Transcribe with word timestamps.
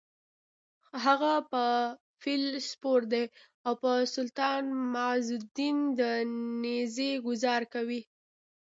هغه 1.03 1.33
په 1.51 1.63
فیل 2.21 2.43
سپور 2.69 2.99
دی 3.11 3.25
او 3.65 3.73
په 3.83 3.91
سلطان 4.15 4.63
معزالدین 4.93 5.77
د 5.99 6.01
نېزې 6.61 7.11
ګوزار 7.25 7.61
کوي: 7.73 8.01